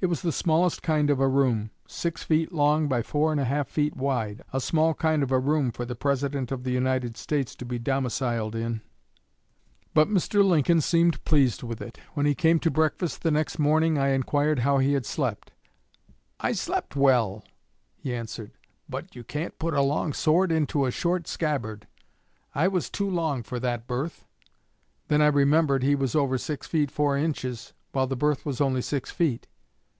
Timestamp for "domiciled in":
7.80-8.80